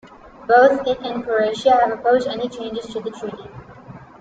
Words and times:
Both 0.47 0.87
it 0.87 0.97
and 1.03 1.23
Croatia 1.23 1.73
have 1.79 1.91
opposed 1.91 2.27
any 2.27 2.49
changes 2.49 2.87
to 2.87 2.99
the 3.01 3.11
treaty. 3.11 3.47